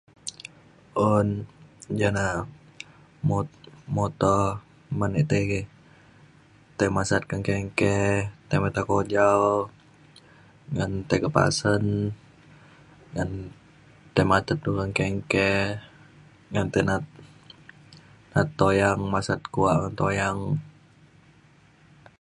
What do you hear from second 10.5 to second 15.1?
ngan tai kak pasen ngan tai matet du kenggei